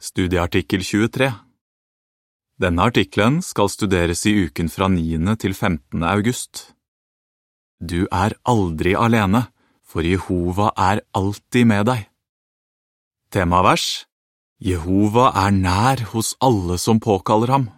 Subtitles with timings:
[0.00, 1.26] Studieartikkel 23
[2.56, 5.34] Denne artikkelen skal studeres i uken fra 9.
[5.36, 6.00] til 15.
[6.08, 6.62] august.
[7.84, 9.44] Du er aldri alene,
[9.84, 12.08] for Jehova er alltid med deg.
[13.28, 14.06] Temavers
[14.56, 17.70] Jehova er nær hos alle som påkaller ham.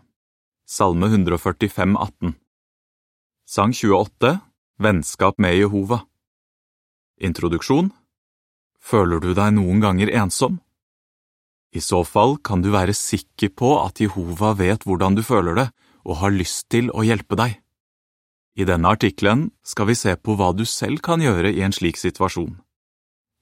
[0.63, 2.37] Salme 145, 18
[3.51, 4.37] Sang 28
[4.79, 6.05] Vennskap med Jehova
[7.19, 7.91] Introduksjon
[8.79, 10.63] Føler du deg noen ganger ensom?
[11.73, 15.69] I så fall kan du være sikker på at Jehova vet hvordan du føler det
[16.05, 17.57] og har lyst til å hjelpe deg.
[18.61, 21.97] I denne artikkelen skal vi se på hva du selv kan gjøre i en slik
[21.97, 22.59] situasjon.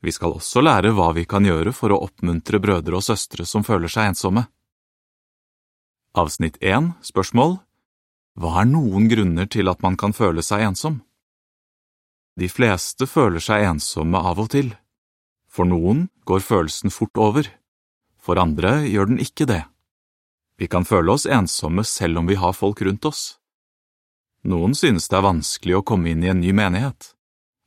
[0.01, 3.67] Vi skal også lære hva vi kan gjøre for å oppmuntre brødre og søstre som
[3.67, 4.47] føler seg ensomme.
[6.15, 7.59] Avsnitt 1, spørsmål
[8.39, 11.03] Hva er noen grunner til at man kan føle seg ensom?
[12.39, 14.71] De fleste føler seg ensomme av og til.
[15.51, 17.51] For noen går følelsen fort over
[18.21, 19.65] for andre gjør den ikke det.
[20.61, 23.23] Vi kan føle oss ensomme selv om vi har folk rundt oss.
[24.45, 27.15] Noen synes det er vanskelig å komme inn i en ny menighet.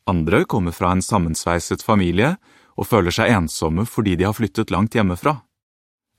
[0.09, 2.36] Andre kommer fra en sammensveiset familie
[2.78, 5.39] og føler seg ensomme fordi de har flyttet langt hjemmefra.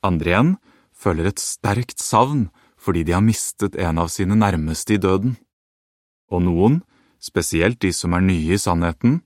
[0.06, 0.52] Andre igjen
[0.94, 2.48] føler et sterkt savn
[2.84, 5.36] fordi de har mistet en av sine nærmeste i døden.
[6.30, 6.82] Og noen,
[7.22, 9.22] spesielt de som er nye i sannheten,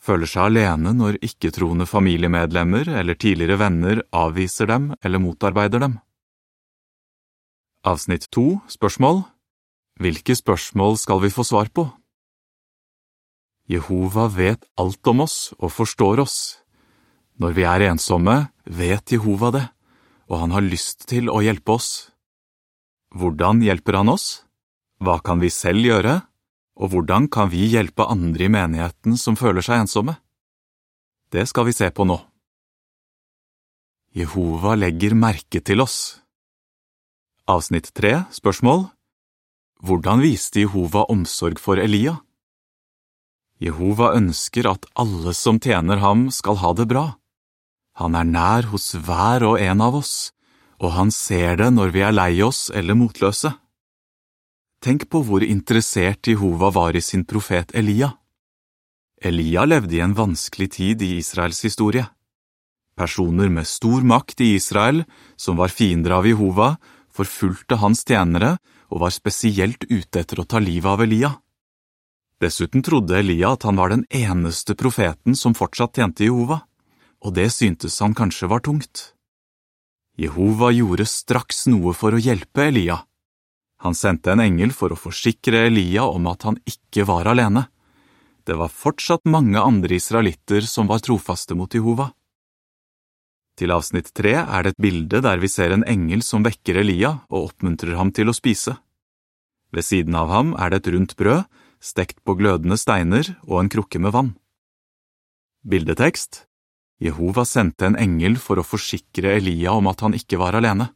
[0.00, 5.98] føler seg alene når ikke-troende familiemedlemmer eller tidligere venner avviser dem eller motarbeider dem.
[7.84, 9.24] Avsnitt to, spørsmål
[10.00, 11.84] Hvilke spørsmål skal vi få svar på?
[13.68, 16.38] Jehova vet alt om oss og forstår oss.
[17.36, 19.66] Når vi er ensomme, vet Jehova det,
[20.32, 21.90] og han har lyst til å hjelpe oss.
[23.12, 24.42] Hvordan hjelper han oss?
[25.04, 26.20] Hva kan vi selv gjøre?
[26.80, 30.16] Og hvordan kan vi hjelpe andre i menigheten som føler seg ensomme?
[31.30, 32.16] Det skal vi se på nå.
[34.16, 35.98] Jehova legger merke til oss.
[37.46, 38.88] Avsnitt tre, spørsmål
[39.84, 42.18] Hvordan viste Jehova omsorg for Elia?
[43.60, 47.20] Jehova ønsker at alle som tjener ham, skal ha det bra.
[48.00, 50.32] Han er nær hos hver og en av oss,
[50.80, 53.52] og han ser det når vi er lei oss eller motløse.
[54.80, 58.14] Tenk på hvor interessert Jehova var i sin profet Elia.
[59.20, 62.06] Elia levde i en vanskelig tid i Israels historie.
[62.96, 65.02] Personer med stor makt i Israel,
[65.36, 66.78] som var fiender av Jehova,
[67.12, 68.54] forfulgte hans tjenere
[68.88, 71.34] og var spesielt ute etter å ta livet av Elia.
[72.40, 76.62] Dessuten trodde Elia at han var den eneste profeten som fortsatt tjente Jehova,
[77.20, 79.10] og det syntes han kanskje var tungt.
[80.16, 83.02] Jehova gjorde straks noe for å hjelpe Elia
[83.80, 87.66] han sendte en engel for å forsikre Elia om at han ikke var alene.
[88.44, 92.10] Det var fortsatt mange andre israelitter som var trofaste mot Jehova.
[93.56, 97.14] Til avsnitt tre er det et bilde der vi ser en engel som vekker Elia
[97.28, 98.76] og oppmuntrer ham til å spise.
[99.72, 101.44] Ved siden av ham er det et rundt brød,
[101.80, 104.32] stekt på glødende steiner og en krukke med vann.
[105.64, 106.44] Bildetekst
[107.00, 110.90] Jehova sendte en engel for å forsikre Elia om at han ikke var alene.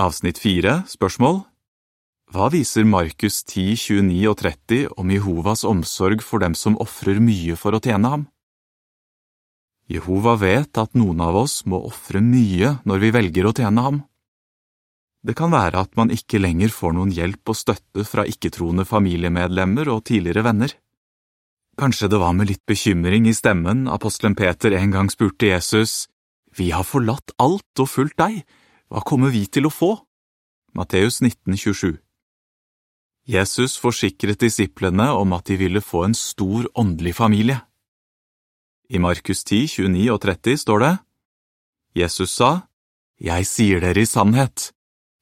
[0.00, 1.42] Avsnitt 4, spørsmål
[2.32, 7.58] Hva viser Markus 10, 29 og 30 om Jehovas omsorg for dem som ofrer mye
[7.60, 8.22] for å tjene ham?
[9.92, 13.98] Jehova vet at noen av oss må ofre mye når vi velger å tjene ham.
[15.20, 19.92] Det kan være at man ikke lenger får noen hjelp og støtte fra ikke-troende familiemedlemmer
[19.92, 20.72] og tidligere venner.
[21.76, 26.08] Kanskje det var med litt bekymring i stemmen apostelen Peter en gang spurte Jesus,
[26.56, 28.40] Vi har forlatt alt og fulgt deg
[28.92, 29.94] hva kommer vi til å få?
[30.76, 31.94] Matteus 19, 27
[33.24, 37.62] Jesus forsikret disiplene om at de ville få en stor åndelig familie.
[38.92, 40.92] I Markus 10, 29 og 30 står det,
[42.02, 42.50] Jesus sa,
[43.16, 44.72] Jeg sier dere i sannhet,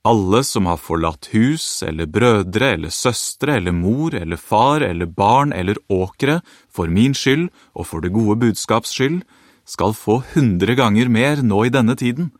[0.02, 5.52] alle som har forlatt hus eller brødre eller søstre eller mor eller far eller barn
[5.52, 6.40] eller åkre
[6.72, 9.22] for min skyld og for det gode budskaps skyld,
[9.62, 12.32] skal få hundre ganger mer nå i denne tiden,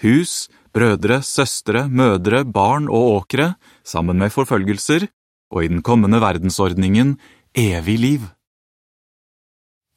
[0.00, 3.54] hus, brødre, søstre, mødre, barn og åkre,
[3.84, 5.08] sammen med forfølgelser,
[5.52, 7.18] og i den kommende verdensordningen
[7.54, 8.22] evig liv.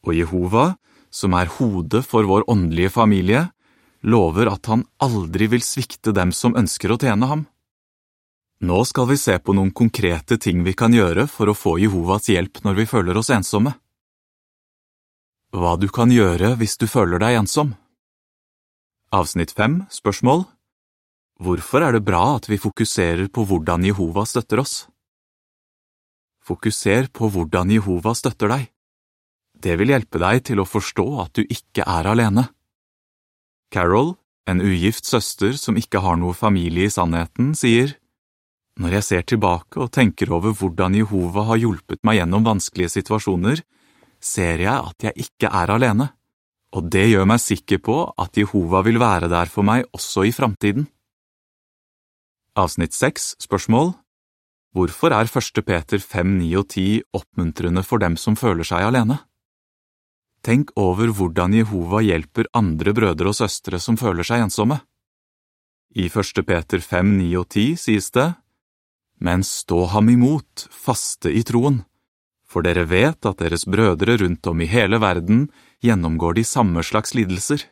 [0.06, 0.75] Og Jehova,
[1.10, 3.48] som er hodet for vår åndelige familie,
[4.04, 7.45] lover at han aldri vil svikte dem som ønsker å tjene ham.
[8.66, 12.30] Nå skal vi se på noen konkrete ting vi kan gjøre for å få Jehovas
[12.31, 13.75] hjelp når vi føler oss ensomme.
[15.56, 17.75] Hva du kan gjøre hvis du føler deg ensom.
[19.16, 20.45] Avsnitt 5, spørsmål
[21.35, 24.75] Hvorfor er det bra at vi fokuserer på hvordan Jehova støtter oss?
[26.45, 28.69] Fokuser på hvordan Jehova støtter deg.
[29.55, 32.47] Det vil hjelpe deg til å forstå at du ikke er alene.
[33.73, 34.13] Carol,
[34.47, 37.97] en ugift søster som ikke har noe familie i sannheten, sier
[38.75, 43.61] Når jeg ser tilbake og tenker over hvordan Jehova har hjulpet meg gjennom vanskelige situasjoner,
[44.19, 46.09] ser jeg at jeg ikke er alene,
[46.75, 50.33] og det gjør meg sikker på at Jehova vil være der for meg også i
[50.35, 50.89] framtiden.
[52.55, 53.89] Avsnitt 6, spørsmål
[54.71, 55.57] Hvorfor er 1.
[55.67, 59.17] Peter 5, 9 og 10 oppmuntrende for dem som føler seg alene?
[60.39, 64.77] Tenk over hvordan Jehova hjelper andre brødre og søstre som føler seg ensomme.
[65.99, 66.45] I 1.
[66.47, 68.29] Peter 5, 9 og 10 sies det,
[69.19, 71.83] Men stå ham imot, faste i troen,
[72.47, 75.49] for dere vet at deres brødre rundt om i hele verden
[75.83, 77.67] gjennomgår de samme slags lidelser.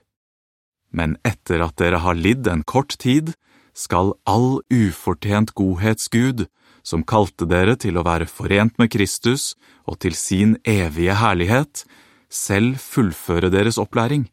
[0.91, 3.31] Men etter at dere har lidd en kort tid,
[3.73, 6.45] skal all ufortjent godhetsgud,
[6.83, 9.53] som kalte dere til å være forent med Kristus
[9.89, 11.85] og til sin evige herlighet,
[12.29, 14.27] selv fullføre deres opplæring.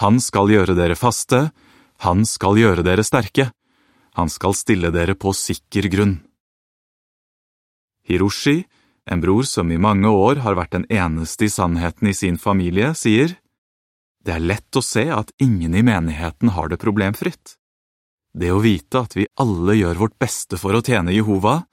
[0.00, 1.50] Han skal gjøre dere faste,
[2.00, 3.50] han skal gjøre dere sterke,
[4.16, 6.16] han skal stille dere på sikker grunn.
[8.08, 8.64] Hiroshi,
[9.10, 12.94] en bror som i mange år har vært den eneste i sannheten i sin familie,
[12.94, 13.36] sier
[14.20, 17.59] Det er lett å se at ingen i menigheten har det problemfritt.
[18.30, 21.64] Det å vite at vi alle gjør vårt beste for å tjene Jehova,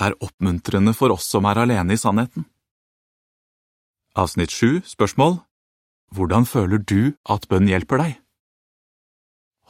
[0.00, 2.44] er oppmuntrende for oss som er alene i sannheten.
[4.16, 5.40] Avsnitt 7, spørsmål
[6.14, 8.12] Hvordan føler du at bønn hjelper deg?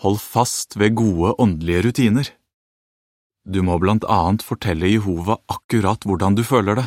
[0.05, 2.29] Hold fast ved gode åndelige rutiner.
[3.47, 6.87] Du må blant annet fortelle Jehova akkurat hvordan du føler det.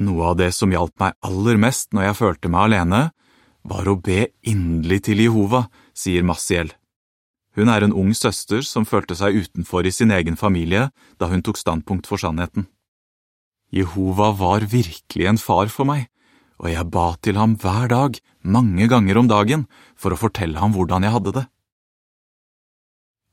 [0.00, 3.02] Noe av det som hjalp meg aller mest når jeg følte meg alene,
[3.68, 6.72] var å be inderlig til Jehova, sier Massiel.
[7.58, 11.42] Hun er en ung søster som følte seg utenfor i sin egen familie da hun
[11.42, 12.68] tok standpunkt for sannheten.
[13.74, 16.08] Jehova var virkelig en far for meg,
[16.58, 19.66] og jeg ba til ham hver dag, mange ganger om dagen,
[19.96, 21.44] for å fortelle ham hvordan jeg hadde det.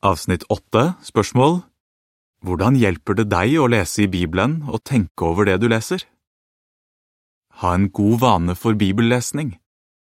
[0.05, 1.63] Avsnitt åtte, spørsmål
[2.45, 6.03] Hvordan hjelper det deg å lese i Bibelen og tenke over det du leser?
[7.65, 9.55] Ha en god vane for bibellesning,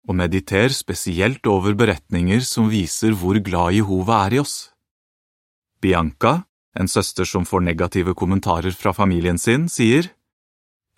[0.08, 4.58] og mediter spesielt over beretninger som viser hvor glad Jehova er i oss.
[5.84, 6.44] Bianca,
[6.80, 10.12] en søster som får negative kommentarer fra familien sin, sier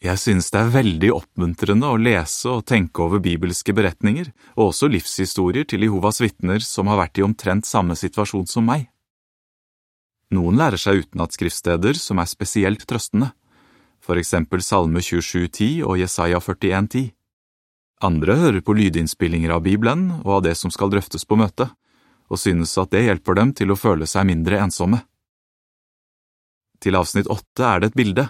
[0.03, 4.89] jeg synes det er veldig oppmuntrende å lese og tenke over bibelske beretninger og også
[4.91, 8.89] livshistorier til Jehovas vitner som har vært i omtrent samme situasjon som meg.
[10.35, 13.31] Noen lærer seg utenatskriftsteder som er spesielt trøstende,
[14.03, 17.13] for eksempel Salme 27,10 og Jesaja 41,10.
[18.03, 21.71] Andre hører på lydinnspillinger av Bibelen og av det som skal drøftes på møtet,
[22.27, 25.03] og synes at det hjelper dem til å føle seg mindre ensomme.
[26.83, 28.27] Til avsnitt åtte er det et bilde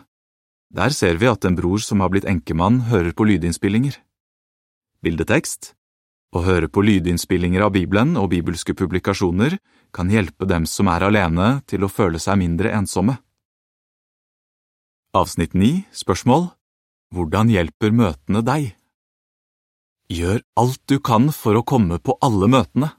[0.76, 3.96] der ser vi at en bror som har blitt enkemann, hører på lydinnspillinger.
[5.06, 5.74] Bildetekst
[6.36, 9.56] Å høre på lydinnspillinger av Bibelen og bibelske publikasjoner
[9.96, 13.16] kan hjelpe dem som er alene, til å føle seg mindre ensomme.
[15.16, 16.50] Avsnitt 9, spørsmål
[17.16, 18.74] Hvordan hjelper møtene deg?
[20.12, 22.92] Gjør alt du kan for å komme på alle møtene.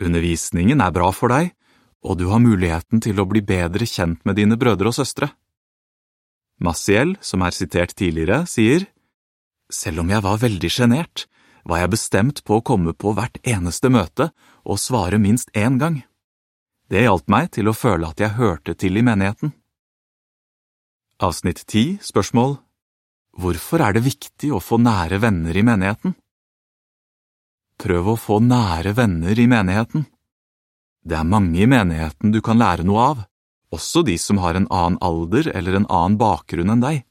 [0.00, 1.52] Undervisningen er bra for deg,
[2.00, 5.30] og du har muligheten til å bli bedre kjent med dine brødre og søstre.
[6.56, 8.88] Massiel, som er sitert tidligere, sier
[9.68, 11.26] Selv om jeg var veldig sjenert,
[11.66, 14.30] var jeg bestemt på å komme på hvert eneste møte
[14.62, 16.04] og svare minst én gang.
[16.86, 19.50] Det hjalp meg til å føle at jeg hørte til i menigheten.
[21.18, 22.60] Avsnitt 10, spørsmål
[23.36, 26.14] Hvorfor er det viktig å få nære venner i menigheten?
[27.76, 30.06] Prøv å få nære venner i menigheten.
[31.04, 33.24] Det er mange i menigheten du kan lære noe av
[33.76, 37.02] også de som har en annen alder eller en annen bakgrunn enn deg.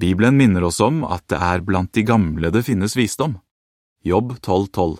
[0.00, 3.36] Bibelen minner oss om at det er blant de gamle det finnes visdom.
[4.04, 4.96] Jobb 12.12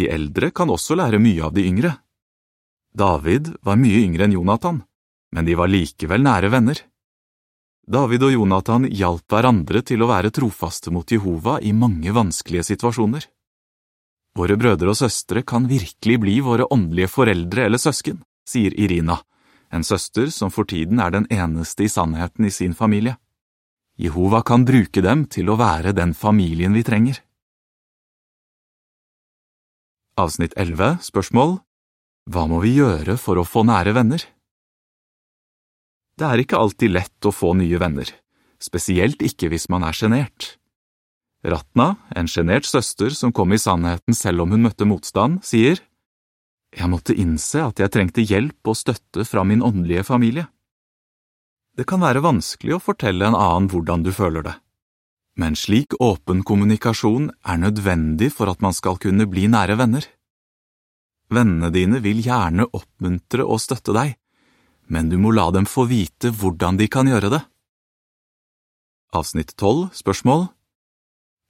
[0.00, 1.92] De eldre kan også lære mye av de yngre.
[2.94, 4.80] David var mye yngre enn Jonathan,
[5.34, 6.80] men de var likevel nære venner.
[7.84, 13.26] David og Jonathan hjalp hverandre til å være trofaste mot Jehova i mange vanskelige situasjoner.
[14.34, 19.20] Våre brødre og søstre kan virkelig bli våre åndelige foreldre eller søsken, sier Irina,
[19.70, 23.18] en søster som for tiden er den eneste i sannheten i sin familie.
[24.00, 27.20] Jehova kan bruke dem til å være den familien vi trenger.
[30.18, 31.58] Avsnitt 11, spørsmål
[32.30, 34.24] Hva må vi gjøre for å få nære venner?
[36.14, 38.06] Det er ikke alltid lett å få nye venner,
[38.62, 40.54] spesielt ikke hvis man er sjenert.
[41.44, 45.82] Ratna, en sjenert søster som kom i sannheten selv om hun møtte motstand, sier
[46.74, 50.48] jeg måtte innse at jeg trengte hjelp og støtte fra min åndelige familie.
[51.74, 54.54] Det kan være vanskelig å fortelle en annen hvordan du føler det,
[55.38, 60.06] men slik åpen kommunikasjon er nødvendig for at man skal kunne bli nære venner.
[61.34, 64.14] Vennene dine vil gjerne oppmuntre og støtte deg,
[64.86, 67.42] men du må la dem få vite hvordan de kan gjøre det.
[69.14, 70.48] Avsnitt 12, spørsmål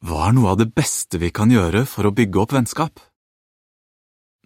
[0.05, 3.01] Hva er noe av det beste vi kan gjøre for å bygge opp vennskap?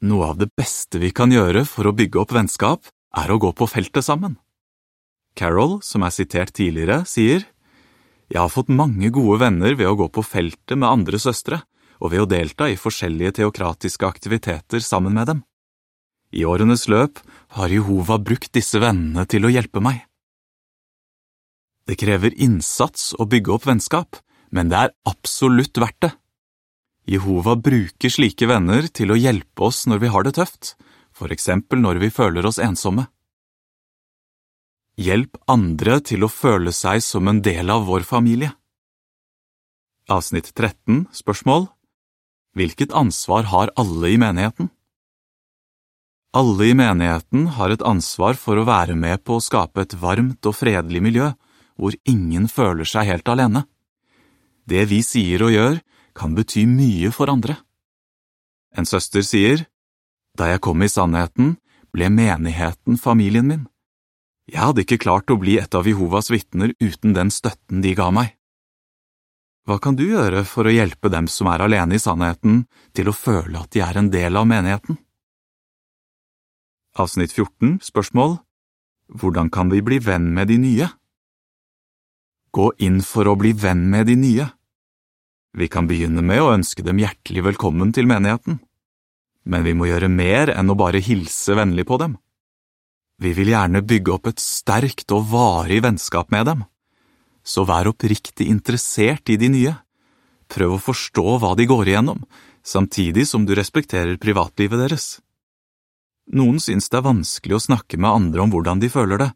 [0.06, 2.86] Noe av det beste vi kan gjøre for å bygge opp vennskap,
[3.18, 4.36] er å gå på feltet sammen.
[5.34, 7.46] Carol, som er sitert tidligere, sier
[8.28, 11.62] Jeg har fått mange gode venner ved å gå på feltet med andre søstre
[11.98, 15.40] og ved å delta i forskjellige teokratiske aktiviteter sammen med dem.
[16.34, 17.22] I årenes løp
[17.56, 20.02] har Jehova brukt disse vennene til å hjelpe meg.
[21.88, 24.18] Det krever innsats å bygge opp vennskap,
[24.52, 26.12] men det er absolutt verdt det.
[27.08, 30.74] Jehova bruker slike venner til å hjelpe oss når vi har det tøft,
[31.16, 33.06] for eksempel når vi føler oss ensomme.
[35.00, 38.52] Hjelp andre til å føle seg som en del av vår familie.
[40.12, 41.68] Avsnitt 13, spørsmål
[42.58, 44.68] Hvilket ansvar har alle i menigheten?
[46.36, 50.44] Alle i menigheten har et ansvar for å være med på å skape et varmt
[50.44, 51.30] og fredelig miljø
[51.78, 53.64] hvor ingen føler seg helt alene.
[54.68, 55.78] Det vi sier og gjør,
[56.12, 57.56] kan bety mye for andre.
[58.76, 59.66] En søster sier,
[60.36, 61.56] Da jeg kom i sannheten,
[61.90, 63.64] ble menigheten familien min.
[64.46, 68.10] Jeg hadde ikke klart å bli et av Jehovas vitner uten den støtten de ga
[68.14, 68.36] meg.
[69.66, 73.16] Hva kan du gjøre for å hjelpe dem som er alene i sannheten, til å
[73.16, 75.00] føle at de er en del av menigheten?
[76.98, 78.40] Avsnitt 14, spørsmål
[79.14, 80.88] Hvordan kan vi bli venn med de nye?
[82.50, 84.46] Gå inn for å bli venn med de nye.
[85.54, 88.58] Vi kan begynne med å ønske dem hjertelig velkommen til menigheten,
[89.46, 92.18] men vi må gjøre mer enn å bare hilse vennlig på dem.
[93.22, 96.66] Vi vil gjerne bygge opp et sterkt og varig vennskap med dem,
[97.46, 99.76] så vær oppriktig interessert i de nye.
[100.50, 102.26] Prøv å forstå hva de går igjennom,
[102.66, 105.08] samtidig som du respekterer privatlivet deres.
[106.28, 109.30] Noen synes det er vanskelig å snakke med andre om hvordan de føler det,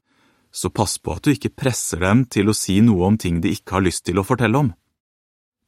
[0.52, 3.54] så pass på at du ikke presser dem til å si noe om ting de
[3.56, 4.72] ikke har lyst til å fortelle om.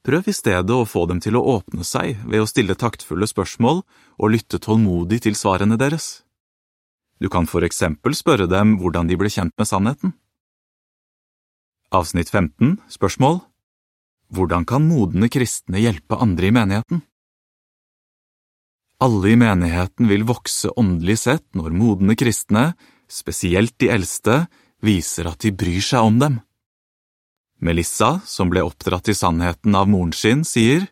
[0.04, 3.81] Prøv i stedet å få dem til å åpne seg ved å stille taktfulle spørsmål
[4.21, 6.21] og lytte tålmodig til svarene deres.
[7.16, 10.12] Du kan for eksempel spørre dem hvordan de ble kjent med sannheten.
[11.95, 13.40] Avsnitt 15, spørsmål
[14.35, 17.00] Hvordan kan modne kristne hjelpe andre i menigheten?
[19.04, 22.70] Alle i menigheten vil vokse åndelig sett når modne kristne,
[23.11, 24.44] spesielt de eldste,
[24.80, 26.38] viser at de bryr seg om dem.
[27.61, 30.88] Melissa, som ble oppdratt i sannheten av moren sin, sier,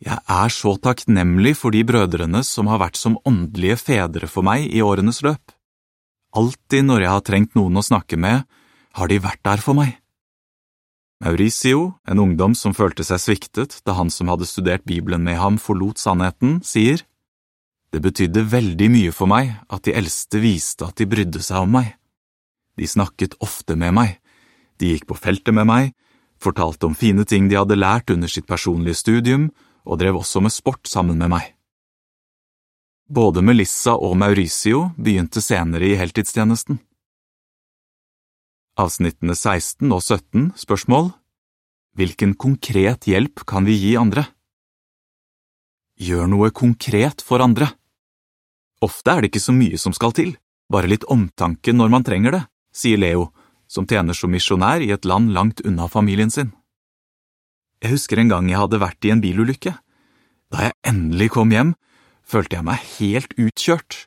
[0.00, 4.68] Jeg er så takknemlig for de brødrene som har vært som åndelige fedre for meg
[4.68, 5.52] i årenes løp.
[6.36, 8.44] Alltid når jeg har trengt noen å snakke med,
[8.92, 9.96] har de vært der for meg.
[11.24, 15.56] Mauricio, en ungdom som følte seg sviktet da han som hadde studert Bibelen med ham,
[15.56, 17.00] forlot sannheten, sier,
[17.96, 21.70] Det betydde veldig mye for meg at de eldste viste at de brydde seg om
[21.78, 21.94] meg.
[22.76, 24.18] De snakket ofte med meg,
[24.76, 25.94] de gikk på feltet med meg,
[26.36, 29.46] fortalte om fine ting de hadde lært under sitt personlige studium,
[29.88, 31.46] og drev også med sport sammen med meg.
[33.08, 36.82] Både Melissa og Mauricio begynte senere i heltidstjenesten.
[38.76, 41.14] Avsnittene 16 og 17 spørsmål
[41.96, 44.26] Hvilken konkret hjelp kan vi gi andre?
[45.96, 47.72] Gjør noe konkret for andre.
[48.84, 50.34] Ofte er det ikke så mye som skal til,
[50.72, 52.42] bare litt omtanke når man trenger det,
[52.74, 53.30] sier Leo
[53.68, 56.52] som tjener som misjonær i et land langt unna familien sin.
[57.82, 59.74] Jeg husker en gang jeg hadde vært i en bilulykke.
[60.52, 61.74] Da jeg endelig kom hjem,
[62.24, 64.06] følte jeg meg helt utkjørt.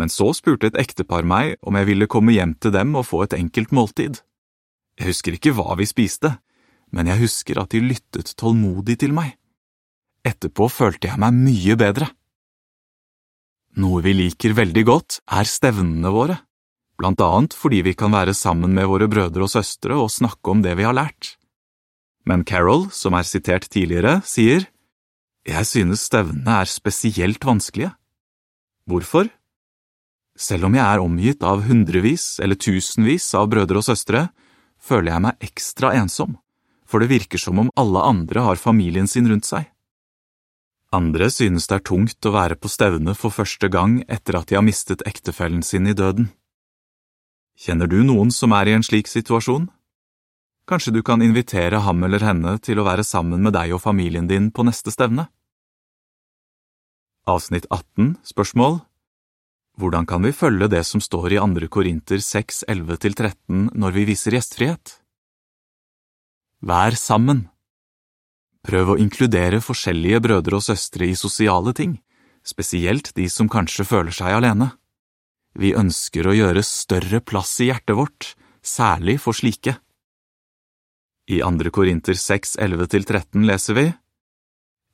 [0.00, 3.24] Men så spurte et ektepar meg om jeg ville komme hjem til dem og få
[3.26, 4.22] et enkelt måltid.
[4.96, 6.38] Jeg husker ikke hva vi spiste,
[6.94, 9.36] men jeg husker at de lyttet tålmodig til meg.
[10.26, 12.08] Etterpå følte jeg meg mye bedre.
[13.80, 16.40] Noe vi liker veldig godt, er stevnene våre
[17.00, 20.60] blant annet fordi vi kan være sammen med våre brødre og søstre og snakke om
[20.64, 21.36] det vi har lært.
[22.28, 24.68] Men Carol, som er sitert tidligere, sier
[25.48, 27.94] Jeg synes stevnene er spesielt vanskelige.
[28.84, 29.30] Hvorfor?
[30.36, 34.28] Selv om jeg er omgitt av hundrevis eller tusenvis av brødre og søstre,
[34.80, 36.36] føler jeg meg ekstra ensom,
[36.84, 39.64] for det virker som om alle andre har familien sin rundt seg.
[40.90, 44.56] Andre synes det er tungt å være på stevne for første gang etter at de
[44.58, 46.32] har mistet ektefellen sin i døden.
[47.54, 49.68] Kjenner du noen som er i en slik situasjon?
[50.66, 54.26] Kanskje du kan invitere ham eller henne til å være sammen med deg og familien
[54.30, 55.28] din på neste stevne?
[57.28, 58.80] Avsnitt 18, spørsmål
[59.78, 64.34] Hvordan kan vi følge det som står i andre Korinter 6, 11–13 når vi viser
[64.34, 64.96] gjestfrihet?
[66.66, 67.49] Vær sammen.
[68.66, 71.96] Prøv å inkludere forskjellige brødre og søstre i sosiale ting,
[72.44, 74.72] spesielt de som kanskje føler seg alene.
[75.56, 79.78] Vi ønsker å gjøre større plass i hjertet vårt, særlig for slike.
[81.30, 83.86] I andre Korinter 6, 11–13 leser vi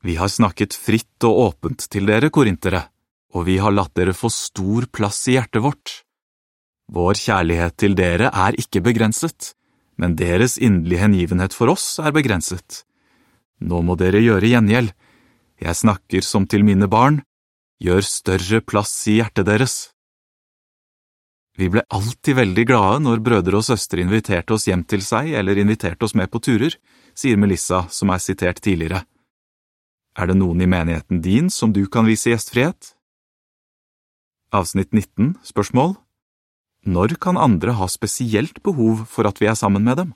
[0.05, 2.85] Vi har snakket fritt og åpent til dere, korintere,
[3.35, 6.01] og vi har latt dere få stor plass i hjertet vårt.
[6.87, 9.53] Vår kjærlighet til dere er ikke begrenset,
[9.99, 12.86] men deres inderlige hengivenhet for oss er begrenset.
[13.59, 14.93] Nå må dere gjøre gjengjeld.
[15.57, 17.23] Jeg snakker som til mine barn,
[17.81, 19.77] gjør større plass i hjertet deres.
[21.57, 25.57] Vi ble alltid veldig glade når brødre og søstre inviterte oss hjem til seg eller
[25.57, 26.75] inviterte oss med på turer,
[27.17, 29.01] sier Melissa, som er sitert tidligere.
[30.17, 32.93] Er det noen i menigheten din som du kan vise gjestfrihet?
[34.53, 35.97] Avsnitt 19, spørsmål
[36.85, 40.13] Når kan andre ha spesielt behov for at vi er sammen med dem?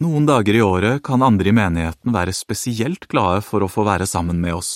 [0.00, 4.06] Noen dager i året kan andre i menigheten være spesielt glade for å få være
[4.08, 4.72] sammen med oss.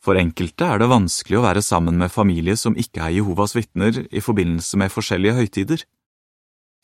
[0.00, 3.98] For enkelte er det vanskelig å være sammen med familie som ikke er Jehovas vitner
[4.08, 5.82] i forbindelse med forskjellige høytider.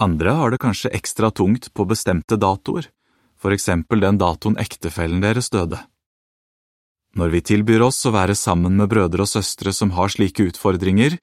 [0.05, 2.91] Andre har det kanskje ekstra tungt på bestemte datoer,
[3.41, 5.79] for eksempel den datoen ektefellen deres døde.
[7.17, 11.17] Når vi tilbyr oss å være sammen med brødre og søstre som har slike utfordringer,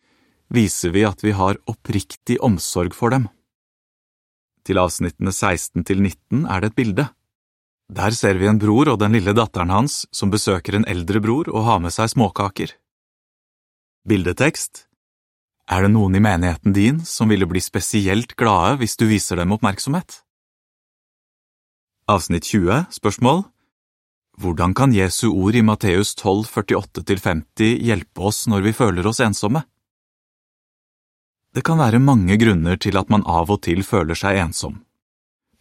[0.49, 3.29] viser vi at vi har oppriktig omsorg for dem.
[4.67, 7.07] Til avsnittene 16 til 19 er det et bilde.
[7.91, 11.49] Der ser vi en bror og den lille datteren hans som besøker en eldre bror
[11.51, 12.75] og har med seg småkaker.
[14.07, 14.85] Bildetekst
[15.69, 19.51] Er det noen i menigheten din som ville bli spesielt glade hvis du viser dem
[19.55, 20.21] oppmerksomhet?
[22.09, 23.43] Avsnitt 20, spørsmål
[24.41, 29.65] Hvordan kan Jesu ord i Matteus 12, 48–50 hjelpe oss når vi føler oss ensomme?
[31.51, 34.79] Det kan være mange grunner til at man av og til føler seg ensom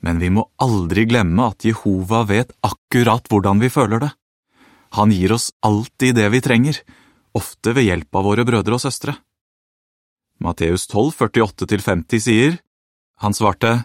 [0.01, 4.11] men vi må aldri glemme at Jehova vet akkurat hvordan vi føler det.
[4.97, 6.81] Han gir oss alltid det vi trenger,
[7.37, 9.15] ofte ved hjelp av våre brødre og søstre.
[10.41, 12.57] Matteus 12, 48–50 sier,
[13.21, 13.85] Han svarte,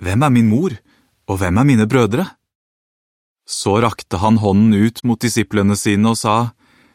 [0.00, 0.72] Hvem er min mor,
[1.28, 2.24] og hvem er mine brødre?
[3.44, 6.54] Så rakte han hånden ut mot disiplene sine og sa,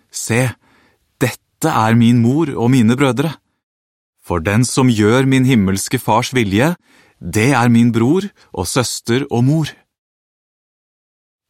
[0.10, 0.50] Se,
[1.22, 3.36] dette er min mor og mine brødre.
[4.30, 6.76] For den som gjør min himmelske fars vilje,
[7.18, 9.72] det er min bror og søster og mor.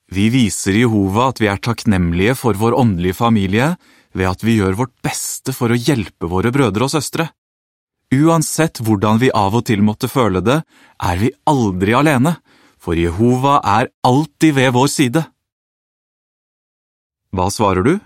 [0.09, 3.73] Vi viser Jehova at vi er takknemlige for vår åndelige familie
[4.15, 7.27] ved at vi gjør vårt beste for å hjelpe våre brødre og søstre.
[8.15, 10.63] Uansett hvordan vi av og til måtte føle det,
[11.03, 12.39] er vi aldri alene,
[12.79, 15.27] for Jehova er alltid ved vår side.
[17.35, 17.97] Hva svarer du?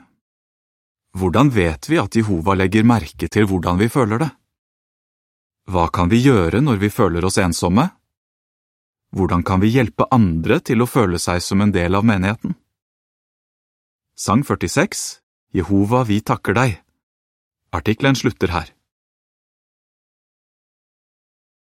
[1.16, 4.34] Hvordan vet vi at Jehova legger merke til hvordan vi føler det?
[5.64, 7.88] Hva kan vi gjøre når vi føler oss ensomme?
[9.16, 12.58] Hvordan kan vi hjelpe andre til å føle seg som en del av menigheten?
[14.18, 15.22] Sang 46
[15.54, 16.80] Jehova, vi takker deg
[17.74, 18.73] Artikkelen slutter her.